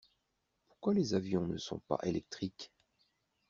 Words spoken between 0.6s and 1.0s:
Pourquoi